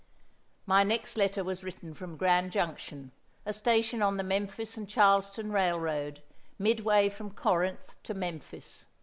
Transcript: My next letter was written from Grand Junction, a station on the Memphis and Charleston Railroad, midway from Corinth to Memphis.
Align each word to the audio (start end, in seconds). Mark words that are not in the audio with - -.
My 0.65 0.81
next 0.81 1.15
letter 1.15 1.43
was 1.43 1.63
written 1.63 1.93
from 1.93 2.17
Grand 2.17 2.51
Junction, 2.51 3.11
a 3.45 3.53
station 3.53 4.01
on 4.01 4.17
the 4.17 4.23
Memphis 4.23 4.75
and 4.75 4.89
Charleston 4.89 5.51
Railroad, 5.51 6.23
midway 6.57 7.07
from 7.07 7.29
Corinth 7.29 7.97
to 8.01 8.15
Memphis. 8.15 8.87